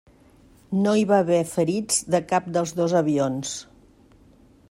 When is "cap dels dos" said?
2.33-2.97